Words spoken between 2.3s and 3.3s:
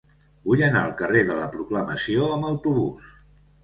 amb autobús.